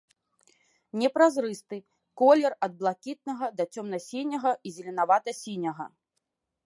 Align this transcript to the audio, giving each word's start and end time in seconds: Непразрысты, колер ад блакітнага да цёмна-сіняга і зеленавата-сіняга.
Непразрысты, 1.01 1.77
колер 2.21 2.51
ад 2.67 2.73
блакітнага 2.79 3.45
да 3.59 3.63
цёмна-сіняга 3.75 4.51
і 4.69 4.75
зеленавата-сіняга. 4.79 5.87